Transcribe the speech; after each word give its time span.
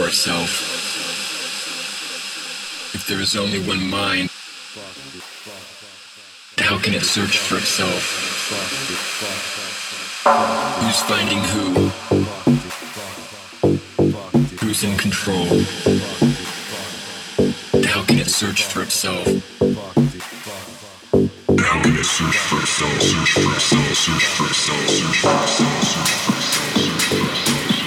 for 0.00 0.08
itself. 0.08 0.50
If 2.94 3.06
there 3.06 3.20
is 3.20 3.36
only 3.36 3.60
one 3.60 3.90
mind, 3.90 4.30
how 6.58 6.78
can 6.78 6.94
it 6.94 7.02
search 7.02 7.36
for 7.36 7.56
itself? 7.58 8.00
Who's 10.80 11.02
finding 11.02 11.42
who? 11.52 11.90
Who's 14.60 14.84
in 14.84 14.96
control? 14.96 15.64
How 17.84 18.02
can 18.04 18.18
it 18.18 18.30
search 18.30 18.64
for 18.64 18.82
itself? 18.82 19.26
How 21.58 21.82
can 21.82 21.96
it 21.96 22.06
search 22.06 22.38
for 22.48 22.58
itself? 22.58 23.02
Search 23.02 23.32
for 23.32 23.52
itself, 23.52 23.96
search 23.98 24.24
for 24.24 24.46
itself, 24.46 24.88
search 24.88 25.16
for 25.16 25.20
itself, 25.20 25.20
search 25.20 25.20
for 25.20 25.36
itself, 25.36 26.14
search 26.30 27.04
for 27.04 27.18
itself. 27.18 27.79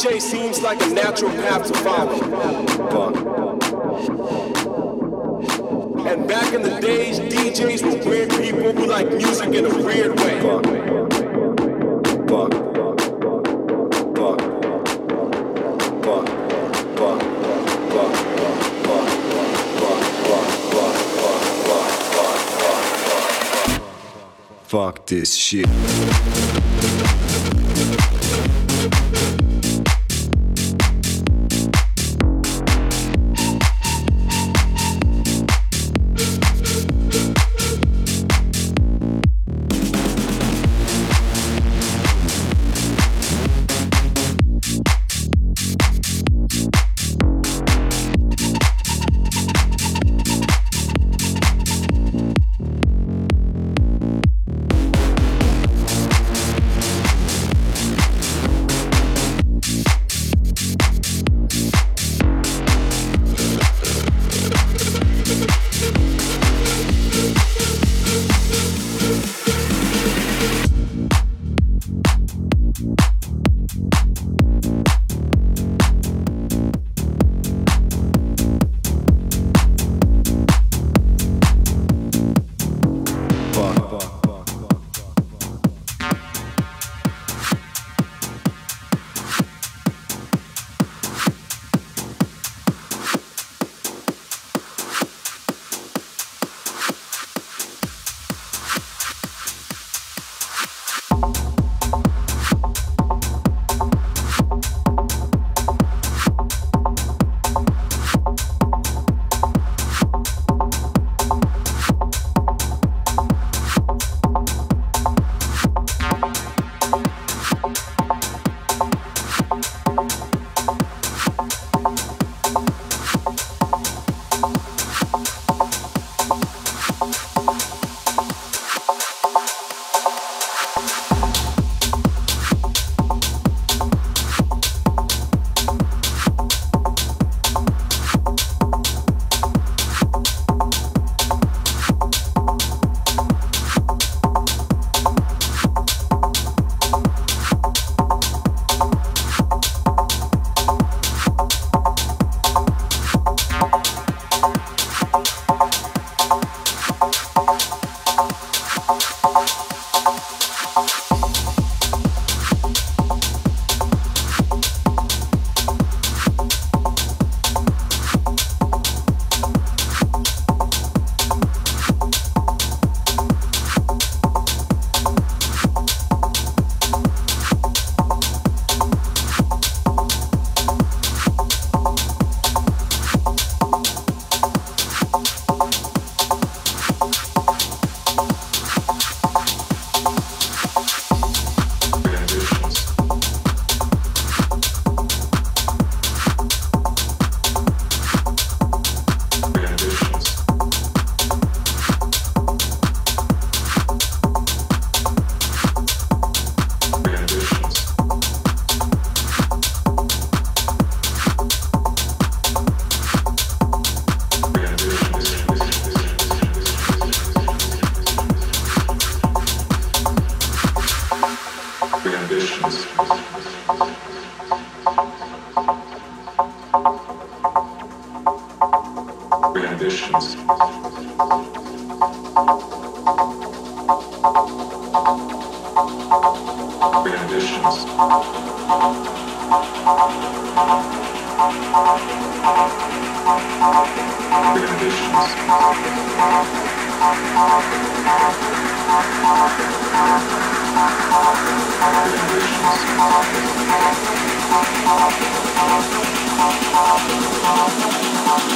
DJ 0.00 0.18
seems 0.18 0.62
like 0.62 0.80
a 0.80 0.88
natural 0.88 1.30
path 1.30 1.66
to 1.66 1.74
follow. 1.80 2.14
And 6.06 6.26
back 6.26 6.54
in 6.54 6.62
the 6.62 6.80
days, 6.80 7.20
DJs 7.20 7.82
were 7.82 8.08
weird 8.08 8.30
people 8.30 8.72
who 8.72 8.86
liked 8.86 9.12
music 9.12 9.48
in 9.48 9.66
a 9.66 9.84
weird 9.84 10.18
way. 10.18 10.40
Fuck 24.64 25.04
this 25.04 25.34
shit. 25.34 25.68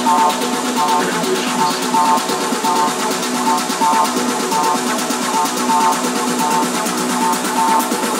Thank 0.05 0.43
you. 8.03 8.14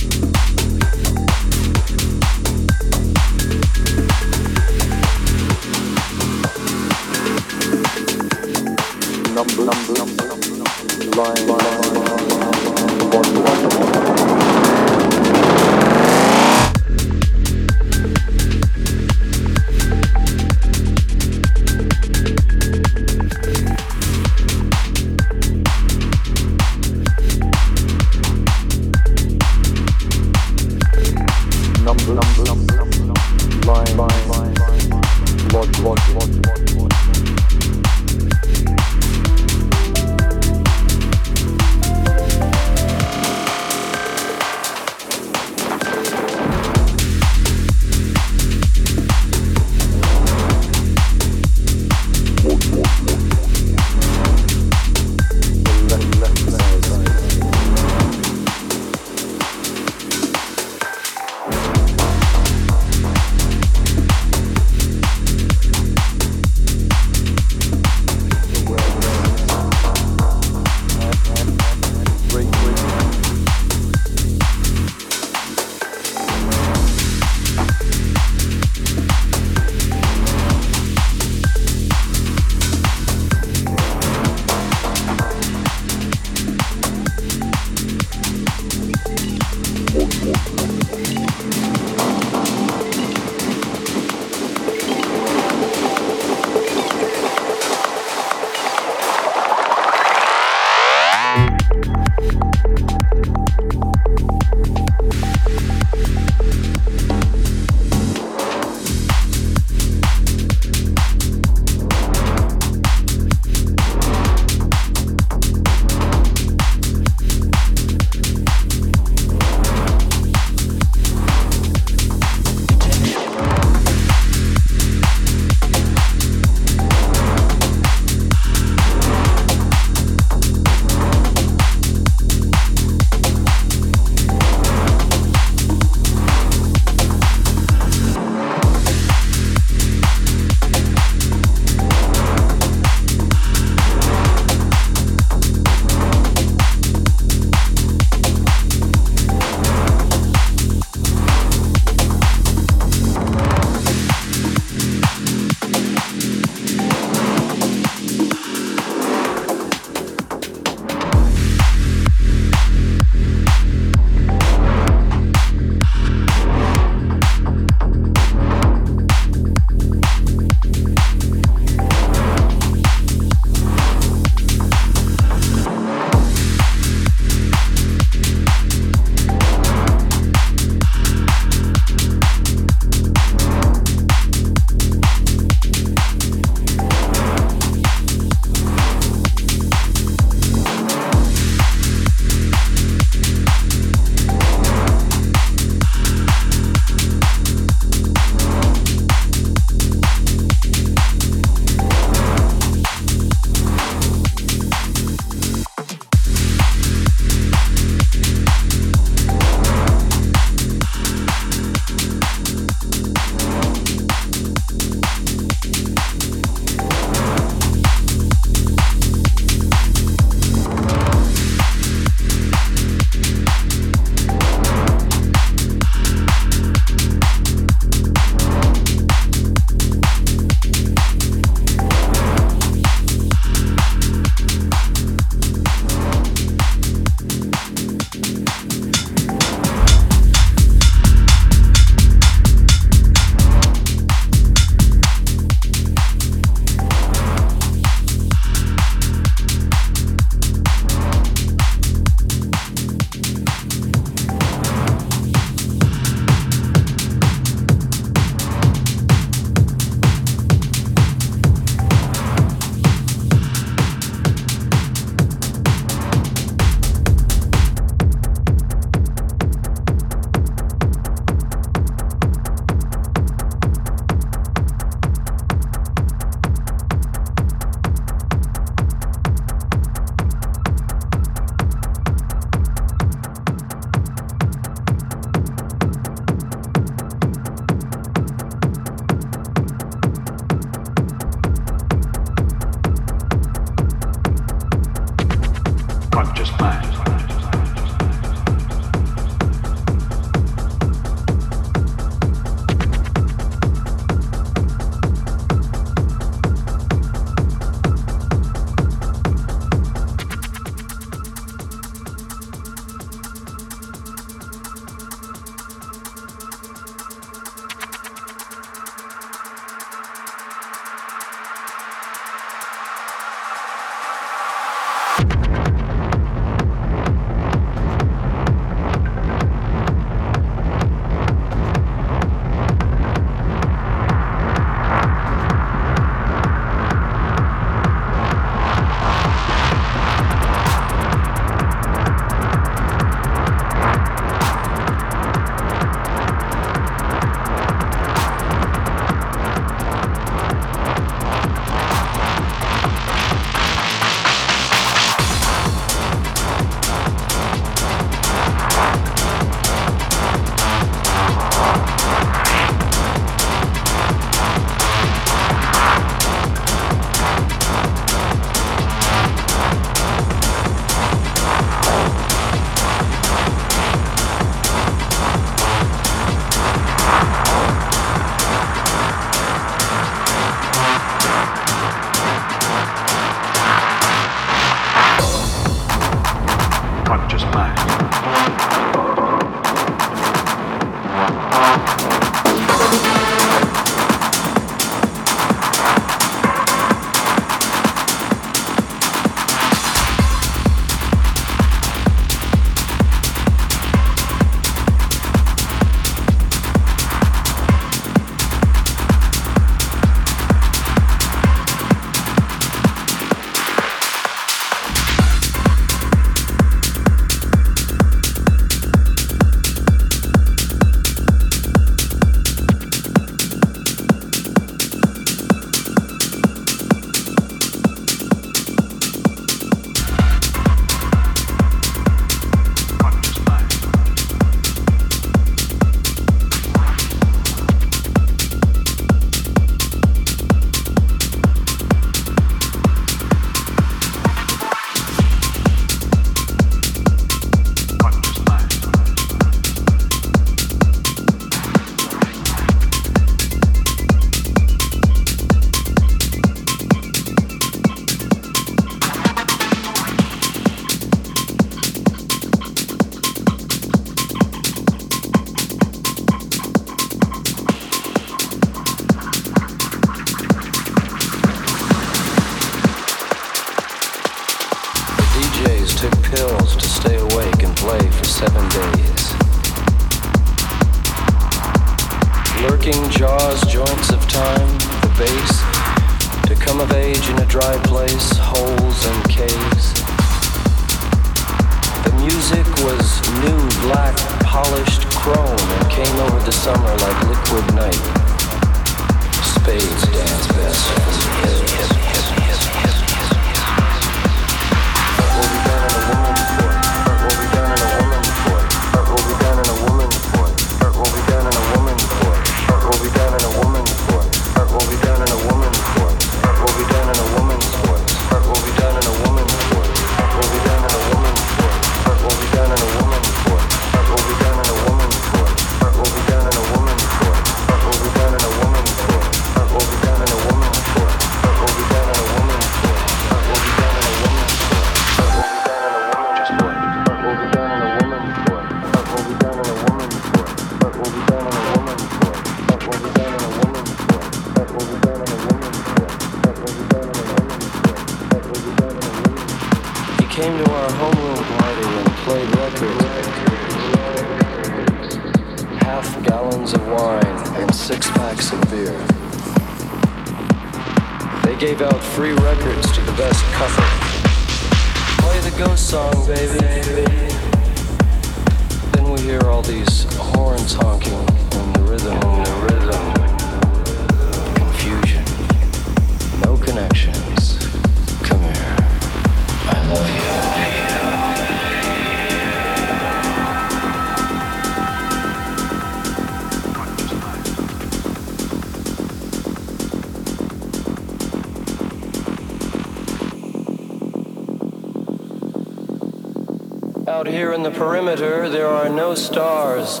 Perimeter, 597.84 598.48
there 598.48 598.66
are 598.66 598.88
no 598.88 599.14
stars. 599.14 600.00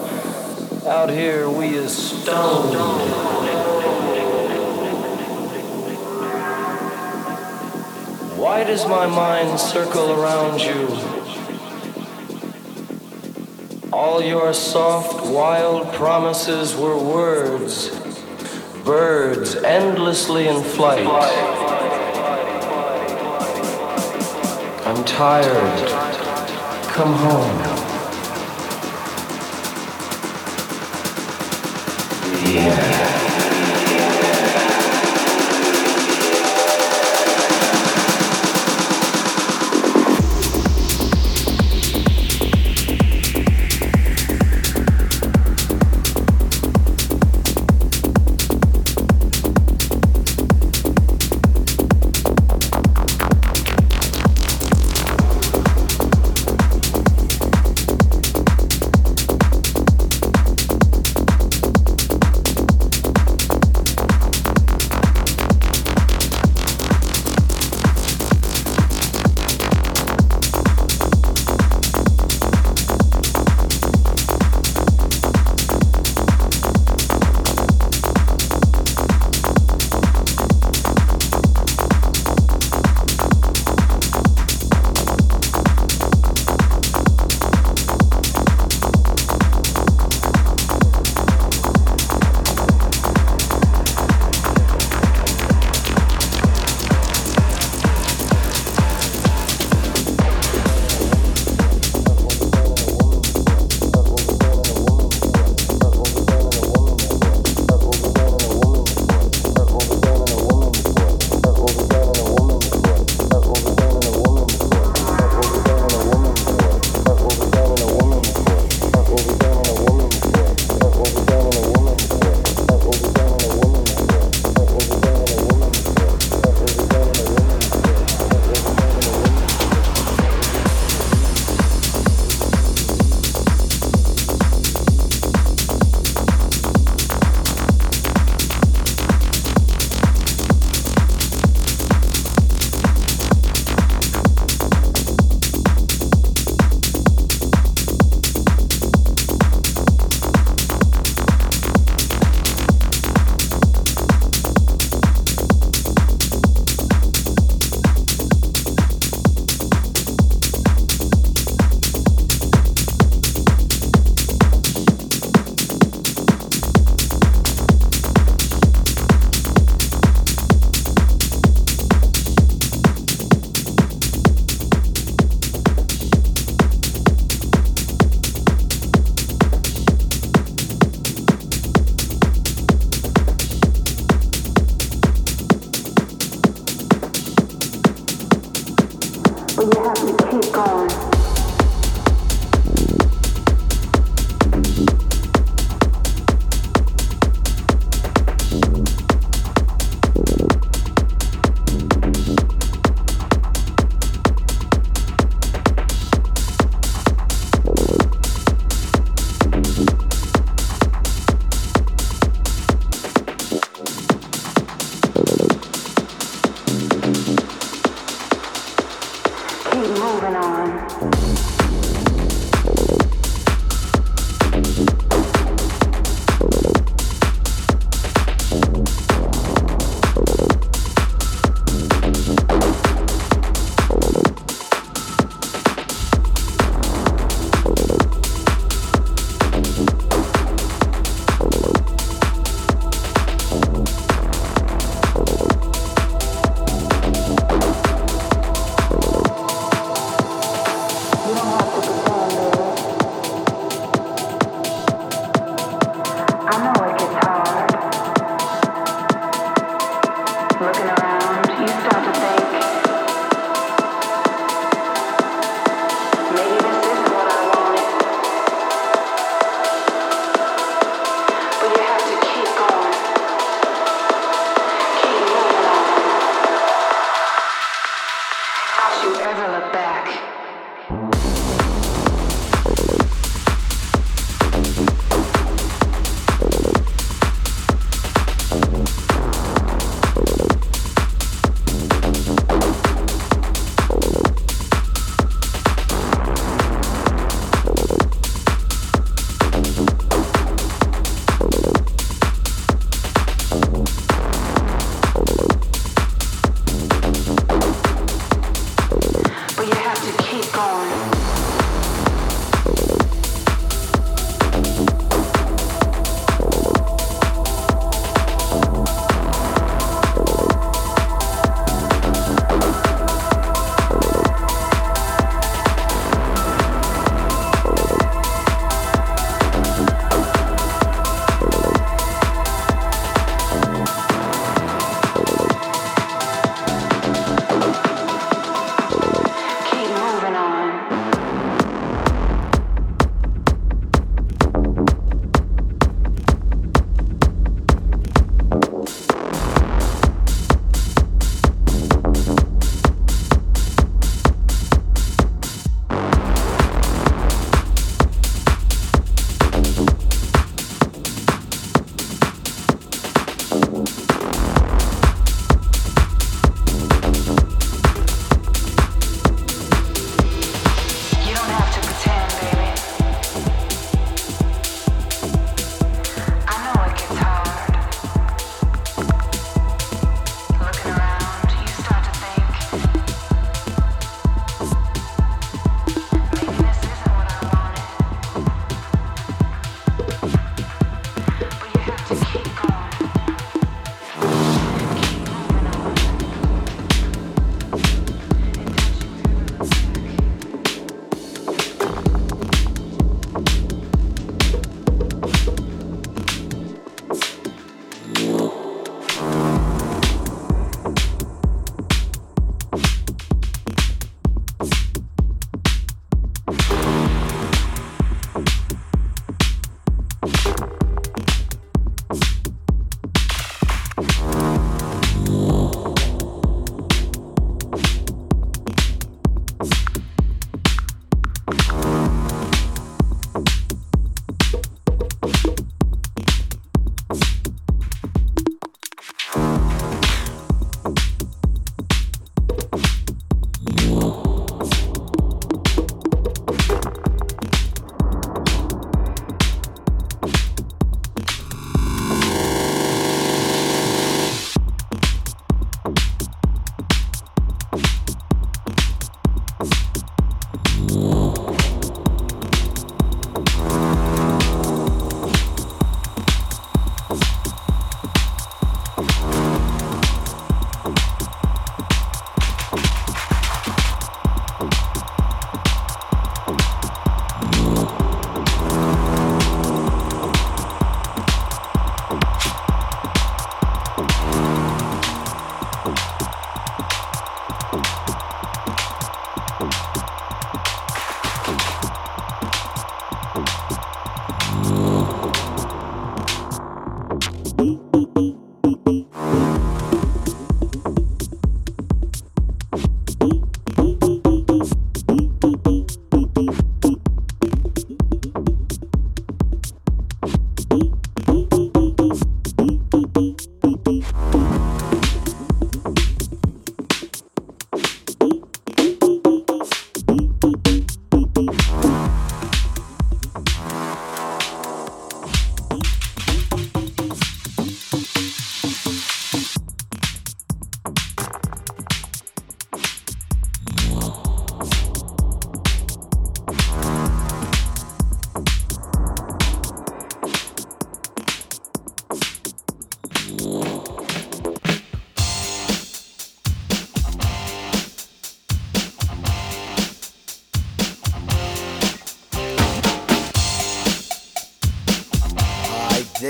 Out 0.86 1.10
here, 1.10 1.50
we 1.50 1.66
is 1.66 1.94
stone. 1.94 2.74
Why 8.38 8.64
does 8.64 8.88
my 8.88 9.04
mind 9.04 9.60
circle 9.60 10.12
around 10.12 10.62
you? 10.62 10.88
All 13.92 14.22
your 14.22 14.54
soft, 14.54 15.26
wild 15.26 15.92
promises 15.92 16.74
were 16.74 16.96
words, 16.96 17.90
birds 18.82 19.56
endlessly 19.56 20.48
in 20.48 20.62
flight. 20.62 21.06
I'm 24.86 25.04
tired. 25.04 26.04
Come 26.94 27.12
home. 27.12 27.73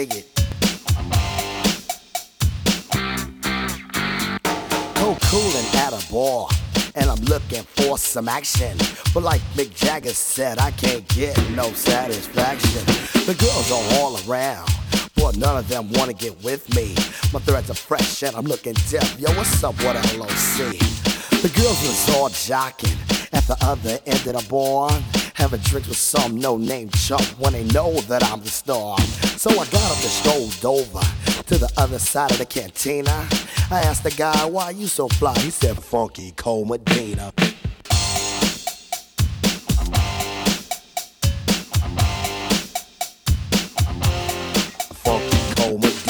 Dig 0.07 0.19
it. 0.19 0.35
Go 4.97 5.17
coolin' 5.21 5.65
at 5.77 5.93
a 5.93 6.13
bar, 6.13 6.49
and 6.95 7.11
I'm 7.11 7.21
looking 7.25 7.63
for 7.77 7.99
some 7.99 8.29
action. 8.29 8.77
But 9.13 9.23
like 9.23 9.41
Mick 9.55 9.75
Jagger 9.75 10.11
said, 10.11 10.59
I 10.59 10.71
can't 10.73 11.07
get 11.09 11.37
no 11.51 11.73
satisfaction. 11.73 12.85
The 13.27 13.35
girls 13.35 13.71
are 13.71 14.01
all 14.01 14.19
around. 14.29 14.69
But 15.17 15.37
none 15.37 15.57
of 15.57 15.69
them 15.69 15.91
wanna 15.93 16.13
get 16.13 16.43
with 16.43 16.75
me. 16.75 16.95
My 17.33 17.41
threads 17.41 17.71
are 17.71 17.75
fresh 17.75 18.23
and 18.23 18.37
I'm 18.37 18.45
looking 18.45 18.75
deaf. 18.91 19.19
Yo, 19.19 19.31
what's 19.37 19.63
up, 19.63 19.75
what 19.85 19.97
LOC? 20.17 20.79
The 21.43 21.53
girls 21.57 21.81
was 21.83 22.17
all 22.17 22.29
jocking 22.29 22.97
at 23.33 23.47
the 23.47 23.57
other 23.63 23.99
end 24.07 24.27
of 24.27 24.35
the 24.43 24.47
bar. 24.51 24.91
Having 25.35 25.61
drinks 25.61 25.89
with 25.89 25.99
some 25.99 26.37
no-name 26.37 26.89
chump 26.91 27.25
when 27.39 27.53
they 27.53 27.65
know 27.65 27.93
that 28.09 28.25
I'm 28.25 28.41
the 28.41 28.49
star. 28.49 28.97
So 29.45 29.51
I 29.51 29.57
got 29.57 29.75
up 29.75 29.99
and 29.99 30.11
strolled 30.11 30.65
over 30.65 31.01
to 31.43 31.59
the 31.59 31.71
other 31.77 31.99
side 31.99 32.31
of 32.31 32.39
the 32.39 32.47
cantina. 32.47 33.29
I 33.71 33.83
asked 33.83 34.03
the 34.03 34.11
guy, 34.11 34.47
why 34.47 34.71
you 34.71 34.87
so 34.87 35.07
fly? 35.07 35.39
He 35.41 35.51
said, 35.51 35.77
Funky 35.77 36.33
Cold 36.35 36.71
Medina. 36.71 37.31
Funky 45.05 45.55
Cold 45.57 45.83
Medina. 45.83 46.01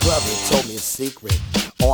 Brother 0.00 0.34
told 0.48 0.66
me 0.66 0.76
a 0.76 0.78
secret 0.78 1.38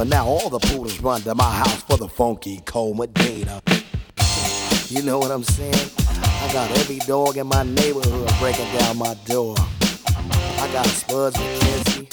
But 0.00 0.08
now 0.08 0.26
all 0.26 0.48
the 0.48 0.58
poodles 0.60 0.98
run 1.00 1.20
to 1.20 1.34
my 1.34 1.54
house 1.56 1.82
for 1.82 1.98
the 1.98 2.08
funky 2.08 2.62
cold 2.64 2.96
Medina. 2.96 3.60
You 4.88 5.02
know 5.02 5.18
what 5.18 5.30
I'm 5.30 5.42
saying? 5.42 5.90
I 6.08 6.50
got 6.54 6.70
every 6.78 7.00
dog 7.00 7.36
in 7.36 7.46
my 7.46 7.64
neighborhood 7.64 8.32
breaking 8.40 8.64
down 8.78 8.96
my 8.96 9.12
door. 9.26 9.54
I 9.58 10.70
got 10.72 10.86
Spuds 10.86 11.36
MacKenzie, 11.36 12.08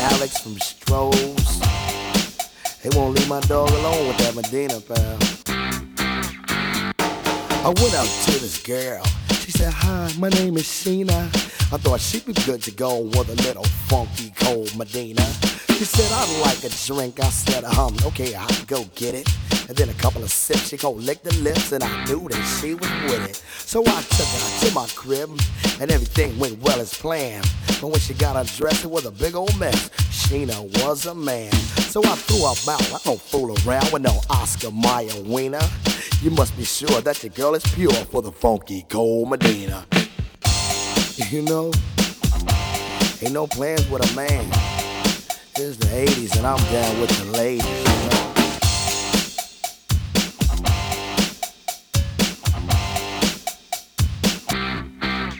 Alex 0.00 0.40
from 0.40 0.56
Strohs. 0.56 1.62
They 2.82 2.90
won't 2.98 3.14
leave 3.16 3.28
my 3.28 3.38
dog 3.42 3.70
alone 3.70 4.08
with 4.08 4.18
that 4.18 4.34
Medina, 4.34 4.80
pal. 4.80 5.18
I 7.64 7.68
went 7.68 7.94
out 7.94 8.06
to 8.24 8.32
this 8.32 8.60
girl. 8.64 9.04
She 9.28 9.52
said, 9.52 9.72
Hi, 9.72 10.12
my 10.18 10.28
name 10.30 10.56
is 10.56 10.64
Sheena. 10.64 11.28
I 11.72 11.78
thought 11.78 12.00
she'd 12.00 12.26
be 12.26 12.32
good 12.32 12.64
to 12.64 12.72
go 12.72 13.02
with 13.02 13.28
a 13.28 13.36
little 13.46 13.62
funky 13.86 14.32
cold 14.40 14.76
Medina. 14.76 15.24
She 15.82 15.86
said, 15.86 16.12
I'd 16.12 16.40
like 16.42 16.62
a 16.62 16.68
drink. 16.86 17.18
I 17.18 17.28
said, 17.28 17.64
um, 17.64 17.96
okay, 18.06 18.36
I'll 18.36 18.64
go 18.66 18.84
get 18.94 19.16
it. 19.16 19.28
And 19.68 19.76
then 19.76 19.88
a 19.88 19.94
couple 19.94 20.22
of 20.22 20.30
sips, 20.30 20.68
she 20.68 20.76
go 20.76 20.92
lick 20.92 21.24
the 21.24 21.34
lips, 21.38 21.72
and 21.72 21.82
I 21.82 22.04
knew 22.04 22.28
that 22.28 22.60
she 22.60 22.74
was 22.74 22.88
with 23.02 23.28
it. 23.28 23.42
So 23.58 23.80
I 23.80 24.00
took 24.02 24.28
her 24.28 24.68
to 24.68 24.74
my 24.76 24.86
crib, 24.94 25.30
and 25.80 25.90
everything 25.90 26.38
went 26.38 26.62
well 26.62 26.78
as 26.80 26.94
planned. 26.94 27.50
But 27.80 27.88
when 27.88 27.98
she 27.98 28.14
got 28.14 28.36
undressed, 28.36 28.84
it 28.84 28.90
was 28.92 29.06
a 29.06 29.10
big 29.10 29.34
old 29.34 29.58
mess. 29.58 29.88
Sheena 30.12 30.62
was 30.84 31.06
a 31.06 31.16
man. 31.16 31.50
So 31.90 32.00
I 32.04 32.14
threw 32.14 32.42
her 32.42 32.72
out. 32.72 32.92
I 32.94 32.98
don't 33.02 33.20
fool 33.20 33.52
around 33.66 33.92
with 33.92 34.02
no 34.02 34.20
Oscar 34.30 34.70
Mayer 34.70 35.20
wiener. 35.24 35.68
You 36.20 36.30
must 36.30 36.56
be 36.56 36.62
sure 36.62 37.00
that 37.00 37.24
your 37.24 37.30
girl 37.30 37.56
is 37.56 37.64
pure 37.64 37.90
for 37.90 38.22
the 38.22 38.30
funky 38.30 38.86
cold 38.88 39.30
Medina. 39.30 39.84
You 41.28 41.42
know, 41.42 41.72
ain't 43.20 43.32
no 43.32 43.48
plans 43.48 43.88
with 43.90 44.08
a 44.08 44.14
man. 44.14 44.81
It's 45.64 45.76
the 45.76 45.86
80s 45.86 46.36
and 46.38 46.44
I'm 46.44 46.58
down 46.72 47.00
with 47.00 47.10
the 47.10 47.24
ladies, 47.38 47.64
you 47.64 47.84
know. 48.10 48.26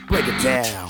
Break 0.07 0.27
it 0.29 0.41
down. 0.41 0.82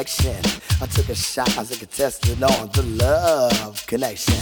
I 0.00 0.86
took 0.86 1.10
a 1.10 1.14
shot 1.14 1.58
as 1.58 1.72
a 1.72 1.76
contestant 1.76 2.42
on 2.42 2.70
the 2.72 2.82
love 2.98 3.86
connection. 3.86 4.34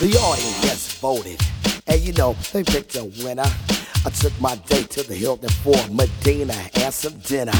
The 0.00 0.14
audience 0.20 0.98
voted, 0.98 1.40
and 1.86 1.98
you 2.02 2.12
know, 2.12 2.34
they 2.52 2.62
picked 2.62 2.94
a 2.94 3.06
winner. 3.24 3.50
I 4.04 4.10
took 4.10 4.38
my 4.38 4.56
date 4.66 4.90
to 4.90 5.02
the 5.02 5.14
Hilton 5.14 5.48
for 5.48 5.78
Medina 5.90 6.52
and 6.74 6.92
some 6.92 7.14
dinner. 7.20 7.56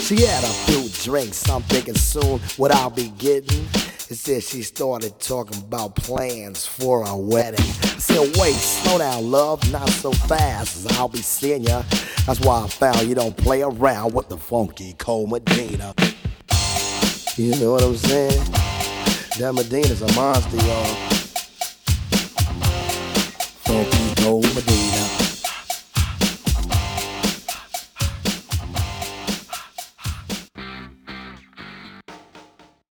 She 0.00 0.22
had 0.22 0.42
a 0.42 0.54
few 0.64 0.88
drinks, 1.04 1.46
I'm 1.50 1.60
thinking 1.64 1.96
soon 1.96 2.38
what 2.56 2.72
I'll 2.72 2.88
be 2.88 3.08
getting. 3.18 3.66
It 4.08 4.16
said 4.16 4.42
she 4.42 4.62
started 4.62 5.20
talking 5.20 5.58
about 5.58 5.96
plans 5.96 6.64
for 6.64 7.04
a 7.06 7.14
wedding. 7.14 7.60
I 7.60 7.98
said, 7.98 8.36
wait, 8.38 8.54
slow 8.54 8.96
down, 8.96 9.30
love, 9.30 9.70
not 9.70 9.90
so 9.90 10.12
fast, 10.12 10.76
as 10.76 10.96
I'll 10.96 11.08
be 11.08 11.18
seeing 11.18 11.64
ya. 11.64 11.82
That's 12.24 12.40
why 12.40 12.64
I 12.64 12.68
found 12.68 13.06
you 13.06 13.14
don't 13.14 13.36
play 13.36 13.60
around 13.60 14.14
with 14.14 14.30
the 14.30 14.38
funky 14.38 14.94
cold 14.94 15.30
Medina. 15.30 15.94
You 17.38 17.54
know 17.60 17.72
what 17.72 17.82
I'm 17.82 17.94
saying? 17.94 18.44
That 19.38 19.52
Medina's 19.54 20.00
a 20.00 20.10
monster, 20.14 20.56
y'all. 20.56 20.84
Funky 23.66 24.22
Cold 24.22 24.54
Medina. 24.54 25.05